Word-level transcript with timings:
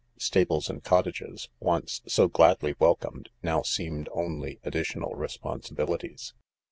Stables 0.17 0.67
and 0.67 0.83
cottages, 0.83 1.47
once 1.59 2.01
so 2.07 2.27
gladly 2.27 2.73
welcomed, 2.79 3.29
now 3.43 3.61
seemed 3.61 4.09
only 4.13 4.59
additional 4.63 5.13
responsibilities. 5.13 6.33